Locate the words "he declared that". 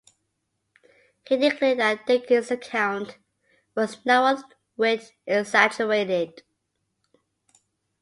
1.29-2.07